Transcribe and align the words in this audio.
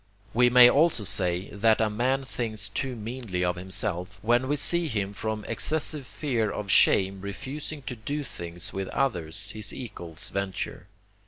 We 0.33 0.49
may 0.49 0.67
also 0.67 1.03
say, 1.03 1.49
that 1.51 1.79
a 1.79 1.87
man 1.87 2.23
thinks 2.23 2.69
too 2.69 2.95
meanly 2.95 3.45
of 3.45 3.55
himself, 3.55 4.17
when 4.23 4.47
we 4.47 4.55
see 4.55 4.87
him 4.87 5.13
from 5.13 5.45
excessive 5.45 6.07
fear 6.07 6.49
of 6.49 6.71
shame 6.71 7.21
refusing 7.21 7.83
to 7.83 7.95
do 7.95 8.23
things 8.23 8.73
which 8.73 8.89
others, 8.93 9.51
his 9.51 9.71
equals, 9.71 10.31
venture. 10.31 10.87